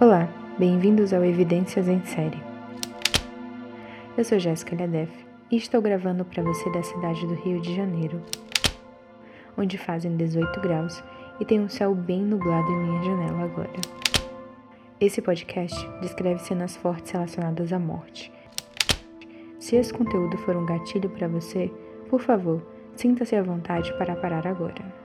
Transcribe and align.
Olá, 0.00 0.26
bem-vindos 0.58 1.12
ao 1.12 1.22
Evidências 1.22 1.86
em 1.86 2.02
Série. 2.06 2.42
Eu 4.16 4.24
sou 4.24 4.38
Jéssica 4.38 4.74
Liadef 4.74 5.12
e 5.50 5.58
estou 5.58 5.82
gravando 5.82 6.24
para 6.24 6.42
você 6.42 6.70
da 6.72 6.82
cidade 6.82 7.26
do 7.26 7.34
Rio 7.34 7.60
de 7.60 7.76
Janeiro, 7.76 8.22
onde 9.58 9.76
fazem 9.76 10.16
18 10.16 10.58
graus 10.58 11.04
e 11.38 11.44
tem 11.44 11.60
um 11.60 11.68
céu 11.68 11.94
bem 11.94 12.22
nublado 12.22 12.72
em 12.72 12.76
minha 12.76 13.02
janela 13.02 13.44
agora. 13.44 13.78
Esse 14.98 15.20
podcast 15.20 15.76
descreve 16.00 16.40
cenas 16.40 16.78
fortes 16.78 17.12
relacionadas 17.12 17.70
à 17.70 17.78
morte. 17.78 18.32
Se 19.58 19.76
esse 19.76 19.92
conteúdo 19.92 20.38
for 20.38 20.56
um 20.56 20.64
gatilho 20.64 21.10
para 21.10 21.28
você, 21.28 21.70
por 22.08 22.22
favor, 22.22 22.62
sinta-se 22.96 23.36
à 23.36 23.42
vontade 23.42 23.92
para 23.98 24.16
parar 24.16 24.46
agora. 24.46 24.99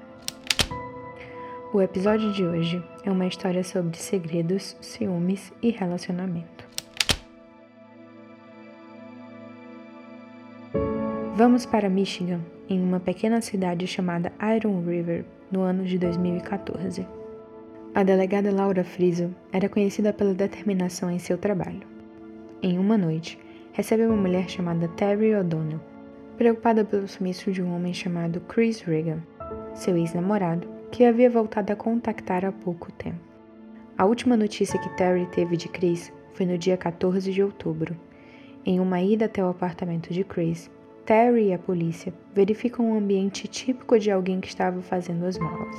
O 1.76 1.82
episódio 1.82 2.32
de 2.32 2.42
hoje 2.42 2.82
é 3.04 3.11
uma 3.11 3.28
história 3.28 3.61
sobre 3.61 3.97
segredos, 3.97 4.78
ciúmes 4.79 5.52
e 5.61 5.71
relacionamento. 5.71 6.66
Vamos 11.36 11.66
para 11.66 11.89
Michigan, 11.89 12.39
em 12.69 12.82
uma 12.82 13.02
pequena 13.02 13.42
cidade 13.42 13.86
chamada 13.88 14.32
Iron 14.56 14.86
River, 14.86 15.25
no 15.52 15.64
ano 15.64 15.83
de 15.83 15.97
2014. 15.97 17.06
A 17.94 18.04
delegada 18.04 18.54
Laura 18.54 18.86
Friso 18.86 19.36
era 19.52 19.68
conhecida 19.68 20.14
pela 20.14 20.33
determinação 20.33 21.11
em 21.11 21.19
seu 21.19 21.38
trabalho. 21.38 21.82
Em 22.64 22.80
uma 22.80 22.97
noite, 22.97 23.38
recebe 23.74 24.05
uma 24.05 24.16
mulher 24.16 24.50
chamada 24.50 24.88
Terry 24.88 25.36
O'Donnell, 25.36 25.82
preocupada 26.38 26.86
pelo 26.86 27.05
sumiço 27.05 27.52
de 27.52 27.61
um 27.61 27.75
homem 27.75 27.94
chamado 27.94 28.39
Chris 28.47 28.80
Reagan, 28.80 29.21
seu 29.74 29.97
ex-namorado, 29.97 30.74
que 30.95 31.04
havia 31.04 31.29
voltado 31.29 31.73
a 31.73 31.75
contactar 31.75 32.45
há 32.45 32.53
pouco 32.53 32.89
tempo. 32.94 33.19
A 33.97 34.05
última 34.05 34.38
notícia 34.38 34.79
que 34.79 34.88
Terry 34.95 35.25
teve 35.25 35.57
de 35.57 35.67
Chris 35.67 36.09
foi 36.33 36.45
no 36.45 36.57
dia 36.57 36.77
14 36.77 37.33
de 37.33 37.43
outubro. 37.43 37.97
Em 38.65 38.79
uma 38.79 39.02
ida 39.02 39.25
até 39.25 39.43
o 39.43 39.49
apartamento 39.49 40.13
de 40.13 40.23
Chris, 40.23 40.71
Terry 41.05 41.47
e 41.47 41.53
a 41.53 41.59
polícia 41.59 42.13
verificam 42.33 42.89
um 42.89 42.97
ambiente 42.97 43.45
típico 43.45 43.99
de 43.99 44.09
alguém 44.09 44.39
que 44.39 44.47
estava 44.47 44.81
fazendo 44.81 45.25
as 45.25 45.37
malas. 45.37 45.75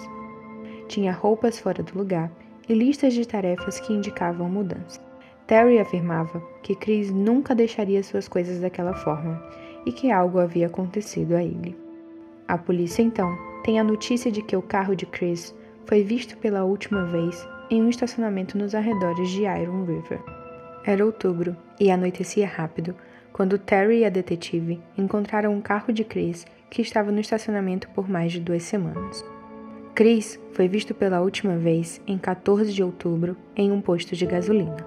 Tinha 0.86 1.12
roupas 1.12 1.58
fora 1.58 1.82
do 1.82 1.96
lugar 1.96 2.30
e 2.68 2.74
listas 2.74 3.14
de 3.14 3.26
tarefas 3.26 3.80
que 3.80 3.94
indicavam 3.94 4.50
mudança. 4.50 5.00
Terry 5.46 5.78
afirmava 5.78 6.42
que 6.62 6.76
Chris 6.76 7.10
nunca 7.10 7.54
deixaria 7.54 8.02
suas 8.02 8.28
coisas 8.28 8.60
daquela 8.60 8.92
forma 8.92 9.42
e 9.86 9.92
que 9.92 10.10
algo 10.10 10.38
havia 10.38 10.66
acontecido 10.66 11.36
a 11.36 11.42
ele. 11.42 11.74
A 12.46 12.58
polícia 12.58 13.00
então 13.00 13.55
tem 13.66 13.80
a 13.80 13.84
notícia 13.84 14.30
de 14.30 14.42
que 14.42 14.54
o 14.54 14.62
carro 14.62 14.94
de 14.94 15.04
Chris 15.04 15.52
foi 15.86 16.04
visto 16.04 16.36
pela 16.36 16.62
última 16.62 17.04
vez 17.04 17.44
em 17.68 17.82
um 17.82 17.88
estacionamento 17.88 18.56
nos 18.56 18.76
arredores 18.76 19.28
de 19.28 19.42
Iron 19.42 19.84
River. 19.84 20.20
Era 20.84 21.04
outubro 21.04 21.56
e 21.80 21.90
anoitecia 21.90 22.46
rápido 22.46 22.94
quando 23.32 23.58
Terry 23.58 23.98
e 23.98 24.04
a 24.04 24.08
detetive 24.08 24.80
encontraram 24.96 25.52
um 25.52 25.60
carro 25.60 25.92
de 25.92 26.04
Chris 26.04 26.46
que 26.70 26.80
estava 26.80 27.10
no 27.10 27.18
estacionamento 27.18 27.88
por 27.90 28.08
mais 28.08 28.30
de 28.30 28.38
duas 28.38 28.62
semanas. 28.62 29.24
Chris 29.96 30.38
foi 30.52 30.68
visto 30.68 30.94
pela 30.94 31.20
última 31.20 31.56
vez 31.56 32.00
em 32.06 32.16
14 32.16 32.72
de 32.72 32.84
outubro 32.84 33.36
em 33.56 33.72
um 33.72 33.80
posto 33.80 34.14
de 34.14 34.26
gasolina. 34.26 34.86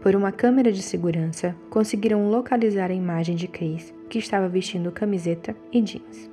Por 0.00 0.14
uma 0.14 0.30
câmera 0.30 0.70
de 0.70 0.82
segurança, 0.82 1.56
conseguiram 1.68 2.30
localizar 2.30 2.88
a 2.88 2.94
imagem 2.94 3.34
de 3.34 3.48
Chris, 3.48 3.92
que 4.08 4.18
estava 4.20 4.48
vestindo 4.48 4.92
camiseta 4.92 5.56
e 5.72 5.80
jeans. 5.80 6.31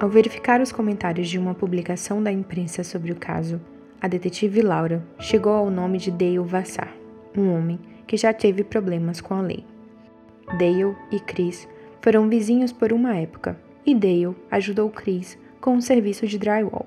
Ao 0.00 0.08
verificar 0.08 0.62
os 0.62 0.72
comentários 0.72 1.28
de 1.28 1.38
uma 1.38 1.54
publicação 1.54 2.22
da 2.22 2.32
imprensa 2.32 2.82
sobre 2.82 3.12
o 3.12 3.16
caso, 3.16 3.60
a 4.00 4.08
detetive 4.08 4.62
Laura 4.62 5.06
chegou 5.18 5.52
ao 5.52 5.70
nome 5.70 5.98
de 5.98 6.10
Dale 6.10 6.38
Vassar, 6.38 6.92
um 7.36 7.52
homem 7.52 7.78
que 8.06 8.16
já 8.16 8.32
teve 8.32 8.64
problemas 8.64 9.20
com 9.20 9.34
a 9.34 9.42
lei. 9.42 9.62
Dale 10.58 10.96
e 11.12 11.20
Chris 11.20 11.68
foram 12.00 12.28
vizinhos 12.30 12.72
por 12.72 12.94
uma 12.94 13.14
época 13.14 13.60
e 13.84 13.94
Dale 13.94 14.34
ajudou 14.50 14.88
Chris 14.88 15.38
com 15.60 15.74
um 15.74 15.80
serviço 15.82 16.26
de 16.26 16.38
drywall. 16.38 16.86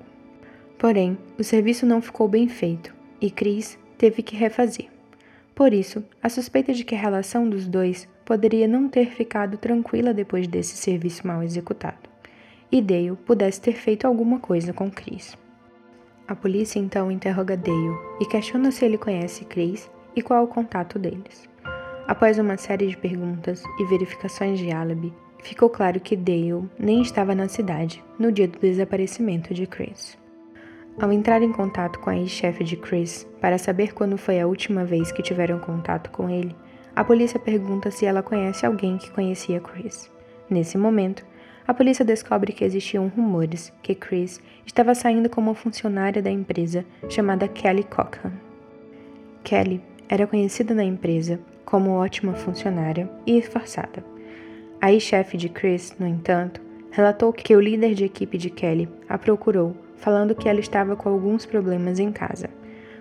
Porém, 0.76 1.16
o 1.38 1.44
serviço 1.44 1.86
não 1.86 2.02
ficou 2.02 2.26
bem 2.26 2.48
feito 2.48 2.92
e 3.20 3.30
Chris 3.30 3.78
teve 3.96 4.22
que 4.22 4.36
refazer. 4.36 4.88
Por 5.54 5.72
isso, 5.72 6.04
a 6.20 6.28
suspeita 6.28 6.72
de 6.72 6.84
que 6.84 6.96
a 6.96 6.98
relação 6.98 7.48
dos 7.48 7.68
dois 7.68 8.08
poderia 8.24 8.66
não 8.66 8.88
ter 8.88 9.06
ficado 9.06 9.56
tranquila 9.56 10.12
depois 10.12 10.48
desse 10.48 10.76
serviço 10.76 11.26
mal 11.26 11.44
executado 11.44 12.07
e 12.70 12.82
Dale 12.82 13.16
pudesse 13.24 13.60
ter 13.60 13.74
feito 13.74 14.06
alguma 14.06 14.38
coisa 14.38 14.72
com 14.72 14.90
Chris. 14.90 15.36
A 16.26 16.34
polícia 16.34 16.78
então 16.78 17.10
interroga 17.10 17.56
Dale 17.56 17.96
e 18.20 18.26
questiona 18.26 18.70
se 18.70 18.84
ele 18.84 18.98
conhece 18.98 19.44
Chris 19.44 19.90
e 20.14 20.22
qual 20.22 20.44
o 20.44 20.48
contato 20.48 20.98
deles. 20.98 21.48
Após 22.06 22.38
uma 22.38 22.56
série 22.56 22.86
de 22.86 22.96
perguntas 22.96 23.62
e 23.78 23.84
verificações 23.84 24.58
de 24.58 24.70
álibi, 24.70 25.12
ficou 25.42 25.70
claro 25.70 26.00
que 26.00 26.16
Dale 26.16 26.68
nem 26.78 27.00
estava 27.00 27.34
na 27.34 27.48
cidade 27.48 28.04
no 28.18 28.30
dia 28.30 28.48
do 28.48 28.58
desaparecimento 28.58 29.54
de 29.54 29.66
Chris. 29.66 30.18
Ao 31.00 31.12
entrar 31.12 31.42
em 31.42 31.52
contato 31.52 32.00
com 32.00 32.10
a 32.10 32.16
ex-chefe 32.16 32.64
de 32.64 32.76
Chris 32.76 33.26
para 33.40 33.56
saber 33.56 33.94
quando 33.94 34.18
foi 34.18 34.40
a 34.40 34.46
última 34.46 34.84
vez 34.84 35.12
que 35.12 35.22
tiveram 35.22 35.60
contato 35.60 36.10
com 36.10 36.28
ele, 36.28 36.54
a 36.96 37.04
polícia 37.04 37.38
pergunta 37.38 37.90
se 37.90 38.04
ela 38.04 38.22
conhece 38.22 38.66
alguém 38.66 38.98
que 38.98 39.10
conhecia 39.12 39.60
Chris. 39.60 40.10
Nesse 40.50 40.76
momento, 40.76 41.24
a 41.68 41.74
polícia 41.74 42.02
descobre 42.02 42.54
que 42.54 42.64
existiam 42.64 43.08
rumores 43.08 43.70
que 43.82 43.94
Chris 43.94 44.40
estava 44.64 44.94
saindo 44.94 45.28
com 45.28 45.38
uma 45.38 45.54
funcionária 45.54 46.22
da 46.22 46.30
empresa 46.30 46.82
chamada 47.10 47.46
Kelly 47.46 47.84
Cochrane. 47.84 48.40
Kelly 49.44 49.82
era 50.08 50.26
conhecida 50.26 50.74
na 50.74 50.82
empresa 50.82 51.38
como 51.66 51.90
ótima 51.90 52.32
funcionária 52.32 53.10
e 53.26 53.36
esforçada. 53.36 54.02
A 54.80 54.90
ex-chefe 54.90 55.36
de 55.36 55.50
Chris, 55.50 55.94
no 55.98 56.06
entanto, 56.06 56.58
relatou 56.90 57.34
que 57.34 57.54
o 57.54 57.60
líder 57.60 57.92
de 57.92 58.06
equipe 58.06 58.38
de 58.38 58.48
Kelly 58.48 58.88
a 59.06 59.18
procurou, 59.18 59.76
falando 59.96 60.34
que 60.34 60.48
ela 60.48 60.60
estava 60.60 60.96
com 60.96 61.10
alguns 61.10 61.44
problemas 61.44 61.98
em 61.98 62.10
casa, 62.10 62.48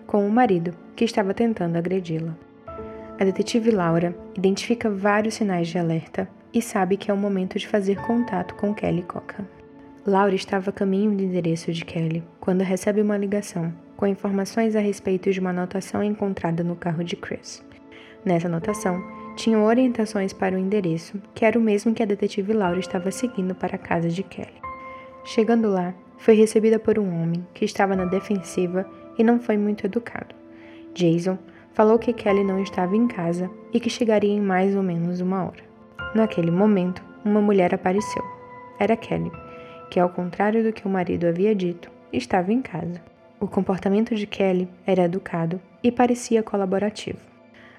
com 0.05 0.27
o 0.27 0.29
marido, 0.29 0.73
que 0.93 1.05
estava 1.05 1.33
tentando 1.33 1.77
agredi-la. 1.77 2.35
A 3.17 3.23
detetive 3.23 3.71
Laura 3.71 4.13
identifica 4.35 4.89
vários 4.89 5.35
sinais 5.35 5.69
de 5.69 5.77
alerta 5.77 6.27
e 6.53 6.61
sabe 6.61 6.97
que 6.97 7.11
é 7.11 7.13
o 7.13 7.17
momento 7.17 7.57
de 7.57 7.67
fazer 7.67 8.01
contato 8.01 8.55
com 8.55 8.73
Kelly 8.73 9.03
Coca. 9.03 9.45
Laura 10.05 10.35
estava 10.35 10.69
a 10.69 10.73
caminho 10.73 11.15
do 11.15 11.23
endereço 11.23 11.71
de 11.73 11.83
Kelly 11.83 12.23
quando 12.39 12.61
recebe 12.61 13.01
uma 13.01 13.17
ligação 13.17 13.73
com 13.97 14.07
informações 14.07 14.75
a 14.75 14.79
respeito 14.79 15.31
de 15.31 15.39
uma 15.39 15.49
anotação 15.49 16.03
encontrada 16.03 16.63
no 16.63 16.75
carro 16.75 17.03
de 17.03 17.15
Chris. 17.15 17.63
Nessa 18.23 18.47
anotação, 18.47 19.03
tinham 19.35 19.65
orientações 19.65 20.33
para 20.33 20.55
o 20.55 20.59
endereço, 20.59 21.21
que 21.33 21.43
era 21.43 21.57
o 21.57 21.61
mesmo 21.61 21.93
que 21.93 22.01
a 22.01 22.05
detetive 22.05 22.53
Laura 22.53 22.79
estava 22.79 23.11
seguindo 23.11 23.53
para 23.53 23.75
a 23.75 23.79
casa 23.79 24.09
de 24.09 24.23
Kelly. 24.23 24.61
Chegando 25.23 25.69
lá, 25.69 25.93
foi 26.17 26.35
recebida 26.35 26.79
por 26.79 26.97
um 26.97 27.21
homem 27.21 27.45
que 27.53 27.65
estava 27.65 27.95
na 27.95 28.05
defensiva 28.05 28.89
e 29.17 29.23
não 29.23 29.39
foi 29.39 29.57
muito 29.57 29.85
educado. 29.85 30.35
Jason 30.93 31.37
falou 31.73 31.99
que 31.99 32.13
Kelly 32.13 32.43
não 32.43 32.61
estava 32.61 32.95
em 32.95 33.07
casa 33.07 33.49
e 33.71 33.79
que 33.79 33.89
chegaria 33.89 34.31
em 34.31 34.41
mais 34.41 34.75
ou 34.75 34.81
menos 34.81 35.21
uma 35.21 35.43
hora. 35.43 35.63
Naquele 36.15 36.51
momento, 36.51 37.03
uma 37.23 37.41
mulher 37.41 37.73
apareceu. 37.73 38.23
Era 38.79 38.95
Kelly, 38.95 39.31
que, 39.89 39.99
ao 39.99 40.09
contrário 40.09 40.63
do 40.63 40.71
que 40.71 40.85
o 40.85 40.89
marido 40.89 41.27
havia 41.27 41.53
dito, 41.53 41.91
estava 42.11 42.51
em 42.53 42.61
casa. 42.61 43.01
O 43.39 43.47
comportamento 43.47 44.15
de 44.15 44.25
Kelly 44.25 44.67
era 44.85 45.03
educado 45.03 45.61
e 45.83 45.91
parecia 45.91 46.41
colaborativo. 46.41 47.19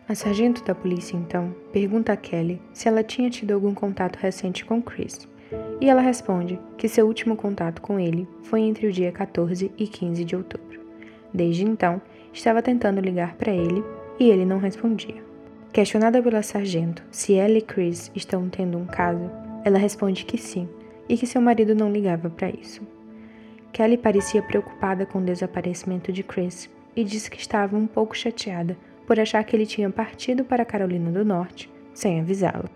A 0.09 0.15
sargento 0.15 0.65
da 0.65 0.75
polícia, 0.75 1.17
então, 1.17 1.55
pergunta 1.73 2.13
a 2.13 2.17
Kelly 2.17 2.61
se 2.73 2.89
ela 2.89 3.03
tinha 3.03 3.29
tido 3.29 3.53
algum 3.53 3.75
contato 3.75 4.17
recente 4.17 4.65
com 4.65 4.81
Chris. 4.81 5.29
E 5.81 5.89
ela 5.89 6.01
responde 6.01 6.59
que 6.77 6.89
seu 6.89 7.07
último 7.07 7.37
contato 7.37 7.83
com 7.83 7.99
ele 7.99 8.27
foi 8.43 8.61
entre 8.61 8.87
o 8.87 8.93
dia 8.93 9.13
14 9.13 9.71
e 9.77 9.87
15 9.87 10.25
de 10.25 10.37
outubro. 10.37 10.81
Desde 11.33 11.65
então, 11.65 12.01
estava 12.33 12.63
tentando 12.63 13.01
ligar 13.01 13.35
para 13.35 13.53
ele 13.53 13.85
e 14.19 14.31
ele 14.31 14.45
não 14.45 14.59
respondia. 14.59 15.28
Questionada 15.73 16.23
pela 16.23 16.43
sargento 16.43 17.05
se 17.11 17.35
ela 17.35 17.59
e 17.59 17.63
Chris 17.63 18.11
estão 18.15 18.49
tendo 18.49 18.79
um 18.79 18.87
caso, 18.87 19.31
ela 19.65 19.79
responde 19.79 20.25
que 20.25 20.39
sim 20.39 20.69
e 21.09 21.17
que 21.17 21.27
seu 21.27 21.41
marido 21.41 21.75
não 21.75 21.93
ligava 21.93 22.31
para 22.31 22.51
isso. 22.51 22.81
Kelly 23.73 23.99
parecia 23.99 24.43
preocupada 24.43 25.05
com 25.05 25.19
o 25.19 25.25
desaparecimento 25.25 26.11
de 26.11 26.23
Chris 26.23 26.71
e 26.97 27.05
disse 27.05 27.31
que 27.31 27.39
estava 27.39 27.77
um 27.77 27.87
pouco 27.87 28.17
chateada 28.17 28.77
por 29.07 29.21
achar 29.21 29.45
que 29.45 29.55
ele 29.55 29.67
tinha 29.67 29.91
partido 29.91 30.45
para 30.45 30.63
a 30.63 30.67
Carolina 30.67 31.11
do 31.11 31.25
Norte 31.25 31.71
sem 31.95 32.21
avisá-la. 32.21 32.69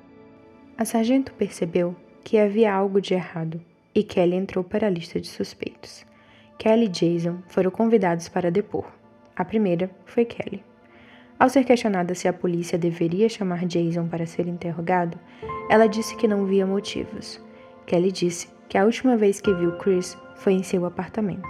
A 0.76 0.84
sargento 0.84 1.32
percebeu 1.34 1.96
que 2.22 2.38
havia 2.38 2.72
algo 2.72 3.00
de 3.00 3.14
errado 3.14 3.60
e 3.94 4.02
Kelly 4.02 4.36
entrou 4.36 4.64
para 4.64 4.86
a 4.86 4.90
lista 4.90 5.20
de 5.20 5.28
suspeitos. 5.28 6.04
Kelly 6.58 6.86
e 6.86 6.88
Jason 6.88 7.38
foram 7.48 7.70
convidados 7.70 8.28
para 8.28 8.50
depor. 8.50 8.86
A 9.34 9.44
primeira 9.44 9.90
foi 10.04 10.24
Kelly. 10.24 10.62
Ao 11.42 11.48
ser 11.48 11.64
questionada 11.64 12.14
se 12.14 12.28
a 12.28 12.32
polícia 12.32 12.78
deveria 12.78 13.28
chamar 13.28 13.66
Jason 13.66 14.06
para 14.06 14.24
ser 14.24 14.46
interrogado, 14.46 15.18
ela 15.68 15.88
disse 15.88 16.14
que 16.14 16.28
não 16.28 16.46
via 16.46 16.64
motivos. 16.64 17.40
Kelly 17.84 18.12
disse 18.12 18.46
que 18.68 18.78
a 18.78 18.84
última 18.84 19.16
vez 19.16 19.40
que 19.40 19.52
viu 19.52 19.72
Chris 19.72 20.16
foi 20.36 20.52
em 20.52 20.62
seu 20.62 20.86
apartamento. 20.86 21.48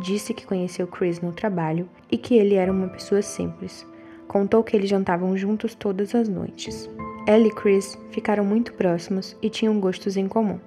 Disse 0.00 0.34
que 0.34 0.44
conheceu 0.44 0.86
Chris 0.86 1.22
no 1.22 1.32
trabalho 1.32 1.88
e 2.10 2.18
que 2.18 2.34
ele 2.34 2.56
era 2.56 2.70
uma 2.70 2.88
pessoa 2.88 3.22
simples. 3.22 3.86
contou 4.28 4.62
que 4.62 4.76
eles 4.76 4.90
jantavam 4.90 5.34
juntos 5.34 5.74
todas 5.74 6.14
as 6.14 6.28
noites. 6.28 6.90
Ela 7.26 7.46
e 7.46 7.54
Chris 7.54 7.98
ficaram 8.10 8.44
muito 8.44 8.74
próximos 8.74 9.34
e 9.40 9.48
tinham 9.48 9.80
gostos 9.80 10.18
em 10.18 10.28
comum. 10.28 10.60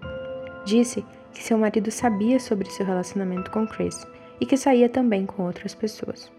Disse 0.66 1.06
que 1.32 1.44
seu 1.44 1.56
marido 1.60 1.92
sabia 1.92 2.40
sobre 2.40 2.68
seu 2.72 2.84
relacionamento 2.84 3.52
com 3.52 3.68
Chris 3.68 4.08
e 4.42 4.46
que 4.48 4.58
saía 4.58 4.90
também 4.90 5.24
com 5.28 5.44
outras 5.44 5.76
pessoas. 5.76 6.35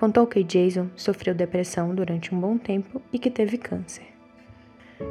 Contou 0.00 0.26
que 0.26 0.42
Jason 0.42 0.86
sofreu 0.96 1.34
depressão 1.34 1.94
durante 1.94 2.34
um 2.34 2.40
bom 2.40 2.56
tempo 2.56 3.02
e 3.12 3.18
que 3.18 3.30
teve 3.30 3.58
câncer. 3.58 4.06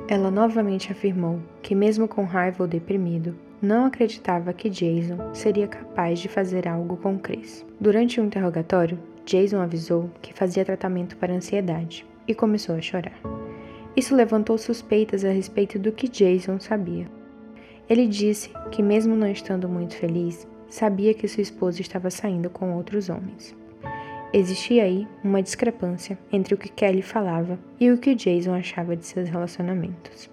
Ela 0.07 0.31
novamente 0.31 0.91
afirmou 0.91 1.39
que, 1.61 1.75
mesmo 1.75 2.07
com 2.07 2.23
raiva 2.23 2.63
ou 2.63 2.67
deprimido, 2.67 3.35
não 3.61 3.85
acreditava 3.85 4.51
que 4.51 4.67
Jason 4.67 5.31
seria 5.31 5.67
capaz 5.67 6.17
de 6.17 6.27
fazer 6.27 6.67
algo 6.67 6.97
com 6.97 7.19
Chris. 7.19 7.63
Durante 7.79 8.19
um 8.19 8.25
interrogatório, 8.25 8.97
Jason 9.27 9.61
avisou 9.61 10.09
que 10.23 10.33
fazia 10.33 10.65
tratamento 10.65 11.17
para 11.17 11.35
ansiedade 11.35 12.03
e 12.27 12.33
começou 12.33 12.73
a 12.73 12.81
chorar. 12.81 13.21
Isso 13.95 14.15
levantou 14.15 14.57
suspeitas 14.57 15.23
a 15.23 15.29
respeito 15.29 15.77
do 15.77 15.91
que 15.91 16.09
Jason 16.09 16.59
sabia. 16.59 17.05
Ele 17.87 18.07
disse 18.07 18.49
que, 18.71 18.81
mesmo 18.81 19.15
não 19.15 19.29
estando 19.29 19.69
muito 19.69 19.95
feliz, 19.95 20.47
sabia 20.67 21.13
que 21.13 21.27
sua 21.27 21.43
esposa 21.43 21.79
estava 21.79 22.09
saindo 22.09 22.49
com 22.49 22.73
outros 22.73 23.07
homens. 23.07 23.55
Existia 24.31 24.83
aí 24.83 25.07
uma 25.23 25.41
discrepância 25.41 26.17
entre 26.31 26.53
o 26.53 26.57
que 26.57 26.69
Kelly 26.69 27.01
falava 27.01 27.57
e 27.79 27.89
o 27.89 27.97
que 27.97 28.13
Jason 28.13 28.53
achava 28.53 28.95
de 28.95 29.03
seus 29.03 29.27
relacionamentos. 29.27 30.29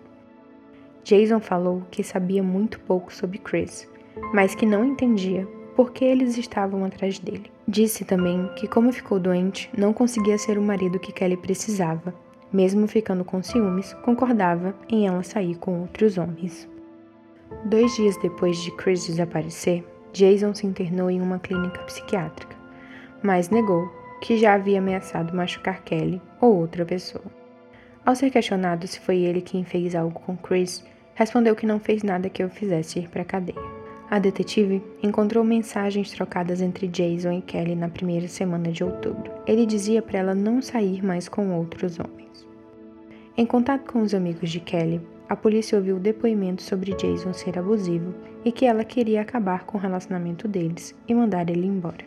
Jason 1.02 1.40
falou 1.40 1.82
que 1.90 2.02
sabia 2.02 2.43
muito 2.43 2.78
pouco 2.81 3.14
sobre 3.14 3.38
Chris, 3.38 3.88
mas 4.34 4.54
que 4.54 4.66
não 4.66 4.84
entendia 4.84 5.48
por 5.75 5.93
que 5.93 6.04
eles 6.04 6.37
estavam 6.37 6.84
atrás 6.84 7.19
dele. 7.19 7.50
Disse 7.66 8.04
também 8.04 8.50
que, 8.56 8.69
como 8.69 8.93
ficou 8.93 9.19
doente, 9.19 9.70
não 9.76 9.93
conseguia 9.93 10.37
ser 10.37 10.58
o 10.58 10.62
marido 10.62 10.99
que 10.99 11.12
Kelly 11.12 11.37
precisava. 11.37 12.14
Mesmo 12.52 12.87
ficando 12.87 13.25
com 13.25 13.42
ciúmes, 13.42 13.94
concordava 14.02 14.75
em 14.88 15.06
ela 15.06 15.22
sair 15.22 15.56
com 15.56 15.81
outros 15.81 16.19
homens. 16.19 16.69
Dois 17.64 17.94
dias 17.94 18.16
depois 18.19 18.58
de 18.58 18.70
Chris 18.72 19.06
desaparecer, 19.06 19.84
Jason 20.12 20.54
se 20.54 20.66
internou 20.66 21.10
em 21.10 21.20
uma 21.20 21.38
clínica 21.38 21.81
psiquiátrica, 21.82 22.56
mas 23.22 23.50
negou 23.50 23.90
que 24.20 24.36
já 24.36 24.54
havia 24.54 24.78
ameaçado 24.78 25.34
machucar 25.34 25.82
Kelly 25.82 26.20
ou 26.40 26.56
outra 26.56 26.84
pessoa. 26.84 27.24
Ao 28.04 28.14
ser 28.14 28.30
questionado 28.30 28.86
se 28.86 29.00
foi 29.00 29.18
ele 29.18 29.40
quem 29.40 29.64
fez 29.64 29.94
algo 29.94 30.18
com 30.20 30.36
Chris, 30.36 30.84
respondeu 31.14 31.56
que 31.56 31.66
não 31.66 31.80
fez 31.80 32.02
nada 32.02 32.28
que 32.28 32.44
o 32.44 32.48
fizesse 32.48 33.00
ir 33.00 33.08
para 33.08 33.22
a 33.22 33.24
cadeia. 33.24 33.76
A 34.08 34.20
detetive 34.20 34.80
encontrou 35.02 35.42
mensagens 35.42 36.12
trocadas 36.12 36.60
entre 36.60 36.86
Jason 36.86 37.32
e 37.32 37.42
Kelly 37.42 37.74
na 37.74 37.88
primeira 37.88 38.28
semana 38.28 38.70
de 38.70 38.84
outubro. 38.84 39.32
Ele 39.46 39.66
dizia 39.66 40.00
para 40.00 40.20
ela 40.20 40.34
não 40.34 40.62
sair 40.62 41.04
mais 41.04 41.28
com 41.28 41.52
outros 41.52 41.98
homens. 41.98 42.46
Em 43.36 43.44
contato 43.44 43.90
com 43.90 44.02
os 44.02 44.14
amigos 44.14 44.50
de 44.50 44.60
Kelly, 44.60 45.00
a 45.28 45.34
polícia 45.34 45.76
ouviu 45.76 45.98
depoimentos 45.98 46.66
sobre 46.66 46.94
Jason 46.94 47.32
ser 47.32 47.58
abusivo 47.58 48.14
e 48.44 48.52
que 48.52 48.64
ela 48.64 48.84
queria 48.84 49.22
acabar 49.22 49.64
com 49.64 49.76
o 49.76 49.80
relacionamento 49.80 50.46
deles 50.46 50.94
e 51.08 51.14
mandar 51.14 51.50
ele 51.50 51.66
embora. 51.66 52.04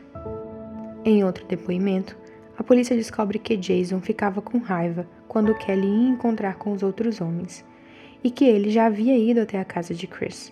Em 1.05 1.23
outro 1.23 1.45
depoimento, 1.45 2.17
a 2.57 2.63
polícia 2.63 2.95
descobre 2.95 3.39
que 3.39 3.55
Jason 3.55 4.01
ficava 4.01 4.41
com 4.41 4.57
raiva 4.57 5.07
quando 5.29 5.55
Kelly 5.55 5.87
ia 5.87 6.09
encontrar 6.09 6.55
com 6.55 6.73
os 6.73 6.83
outros 6.83 7.21
homens 7.21 7.65
e 8.21 8.29
que 8.29 8.43
ele 8.43 8.69
já 8.69 8.87
havia 8.87 9.17
ido 9.17 9.39
até 9.39 9.59
a 9.59 9.65
casa 9.65 9.93
de 9.93 10.05
Chris. 10.07 10.51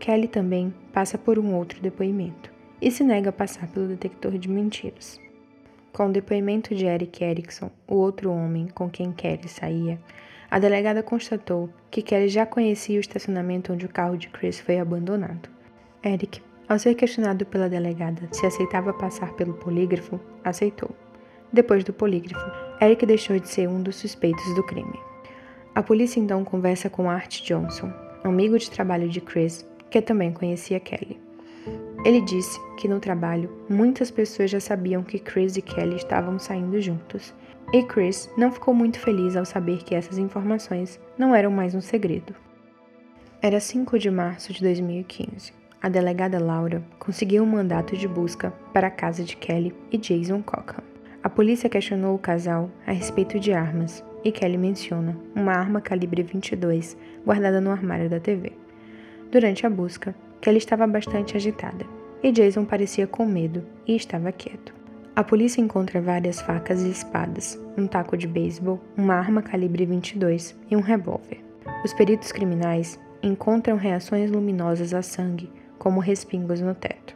Kelly 0.00 0.26
também 0.26 0.74
passa 0.92 1.16
por 1.16 1.38
um 1.38 1.54
outro 1.54 1.80
depoimento 1.80 2.52
e 2.82 2.90
se 2.90 3.04
nega 3.04 3.30
a 3.30 3.32
passar 3.32 3.68
pelo 3.68 3.86
detector 3.86 4.36
de 4.36 4.48
mentiras. 4.48 5.20
Com 5.92 6.08
o 6.08 6.12
depoimento 6.12 6.74
de 6.74 6.84
Eric 6.84 7.22
Erickson, 7.22 7.70
o 7.86 7.94
outro 7.94 8.30
homem 8.30 8.66
com 8.66 8.90
quem 8.90 9.12
Kelly 9.12 9.48
saía, 9.48 10.00
a 10.50 10.58
delegada 10.58 11.02
constatou 11.02 11.70
que 11.90 12.02
Kelly 12.02 12.28
já 12.28 12.44
conhecia 12.44 12.98
o 12.98 13.00
estacionamento 13.00 13.72
onde 13.72 13.86
o 13.86 13.88
carro 13.88 14.16
de 14.18 14.28
Chris 14.28 14.58
foi 14.58 14.78
abandonado. 14.78 15.48
Eric, 16.04 16.42
ao 16.68 16.78
ser 16.78 16.94
questionado 16.94 17.46
pela 17.46 17.68
delegada 17.68 18.28
se 18.32 18.44
aceitava 18.44 18.92
passar 18.92 19.32
pelo 19.34 19.54
polígrafo, 19.54 20.20
aceitou. 20.42 20.90
Depois 21.52 21.84
do 21.84 21.92
polígrafo, 21.92 22.50
Eric 22.82 23.06
deixou 23.06 23.38
de 23.38 23.48
ser 23.48 23.68
um 23.68 23.82
dos 23.82 23.96
suspeitos 23.96 24.54
do 24.54 24.62
crime. 24.62 24.98
A 25.74 25.82
polícia 25.82 26.18
então 26.18 26.44
conversa 26.44 26.90
com 26.90 27.08
Art 27.08 27.42
Johnson, 27.42 27.92
amigo 28.24 28.58
de 28.58 28.70
trabalho 28.70 29.08
de 29.08 29.20
Chris, 29.20 29.66
que 29.90 30.02
também 30.02 30.32
conhecia 30.32 30.80
Kelly. 30.80 31.20
Ele 32.04 32.20
disse 32.20 32.58
que 32.76 32.88
no 32.88 33.00
trabalho 33.00 33.50
muitas 33.68 34.10
pessoas 34.10 34.50
já 34.50 34.60
sabiam 34.60 35.02
que 35.02 35.18
Chris 35.18 35.56
e 35.56 35.62
Kelly 35.62 35.96
estavam 35.96 36.38
saindo 36.38 36.80
juntos 36.80 37.34
e 37.72 37.82
Chris 37.82 38.30
não 38.36 38.52
ficou 38.52 38.72
muito 38.72 38.98
feliz 38.98 39.36
ao 39.36 39.44
saber 39.44 39.82
que 39.82 39.94
essas 39.94 40.18
informações 40.18 41.00
não 41.18 41.34
eram 41.34 41.50
mais 41.50 41.74
um 41.74 41.80
segredo. 41.80 42.34
Era 43.42 43.60
5 43.60 43.98
de 43.98 44.10
março 44.10 44.52
de 44.52 44.60
2015. 44.60 45.52
A 45.82 45.88
delegada 45.88 46.38
Laura 46.38 46.82
conseguiu 46.98 47.42
um 47.42 47.46
mandato 47.46 47.96
de 47.96 48.08
busca 48.08 48.52
para 48.72 48.86
a 48.86 48.90
casa 48.90 49.22
de 49.22 49.36
Kelly 49.36 49.74
e 49.92 49.98
Jason 49.98 50.42
Cockham. 50.42 50.82
A 51.22 51.28
polícia 51.28 51.68
questionou 51.68 52.14
o 52.14 52.18
casal 52.18 52.70
a 52.86 52.92
respeito 52.92 53.38
de 53.38 53.52
armas 53.52 54.02
e 54.24 54.32
Kelly 54.32 54.56
menciona 54.56 55.16
uma 55.34 55.52
arma 55.52 55.80
calibre 55.80 56.22
22 56.22 56.96
guardada 57.24 57.60
no 57.60 57.70
armário 57.70 58.08
da 58.08 58.18
TV. 58.18 58.52
Durante 59.30 59.66
a 59.66 59.70
busca, 59.70 60.14
Kelly 60.40 60.58
estava 60.58 60.86
bastante 60.86 61.36
agitada 61.36 61.84
e 62.22 62.32
Jason 62.32 62.64
parecia 62.64 63.06
com 63.06 63.26
medo 63.26 63.62
e 63.86 63.94
estava 63.94 64.32
quieto. 64.32 64.74
A 65.14 65.24
polícia 65.24 65.60
encontra 65.60 66.00
várias 66.00 66.40
facas 66.40 66.82
e 66.82 66.90
espadas, 66.90 67.58
um 67.76 67.86
taco 67.86 68.16
de 68.16 68.26
beisebol, 68.26 68.80
uma 68.96 69.14
arma 69.14 69.42
calibre 69.42 69.86
22 69.86 70.56
e 70.70 70.76
um 70.76 70.80
revólver. 70.80 71.40
Os 71.84 71.94
peritos 71.94 72.32
criminais 72.32 72.98
encontram 73.22 73.76
reações 73.76 74.30
luminosas 74.30 74.92
a 74.92 75.02
sangue, 75.02 75.50
como 75.78 76.00
respingos 76.00 76.60
no 76.60 76.74
teto. 76.74 77.14